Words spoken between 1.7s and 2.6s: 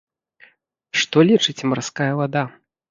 марская вада?